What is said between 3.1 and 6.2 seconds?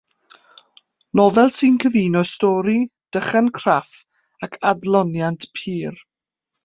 dychan craff ac adloniant pur.